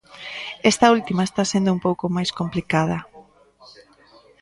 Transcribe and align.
Esta 0.71 0.91
última 0.97 1.23
está 1.27 1.43
sendo 1.51 1.69
un 1.75 1.81
pouco 1.85 2.05
máis 2.15 2.29
complicada. 2.39 2.99